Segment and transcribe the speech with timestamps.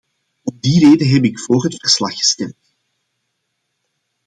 [0.43, 2.73] Om die reden heb ik voor het verslag gestemd.